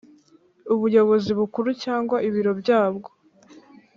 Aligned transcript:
Ubuyobozi 0.73 1.31
Bukuru 1.39 1.69
cyangwa 1.83 2.15
Ibiro 2.27 2.51
byabwo 2.61 3.09